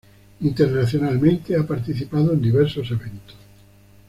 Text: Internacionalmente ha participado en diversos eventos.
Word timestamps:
Internacionalmente 0.39 1.55
ha 1.55 1.61
participado 1.67 2.33
en 2.33 2.41
diversos 2.41 2.89
eventos. 2.89 3.35